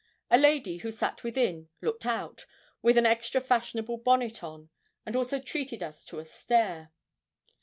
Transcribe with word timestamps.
A 0.31 0.37
lady 0.39 0.77
who 0.77 0.89
sat 0.89 1.23
within 1.23 1.69
looked 1.79 2.07
out, 2.07 2.47
with 2.81 2.97
an 2.97 3.05
extra 3.05 3.39
fashionable 3.39 3.97
bonnet 3.97 4.43
on, 4.43 4.71
and 5.05 5.15
also 5.15 5.39
treated 5.39 5.83
us 5.83 6.03
to 6.05 6.17
a 6.17 6.25
stare. 6.25 6.91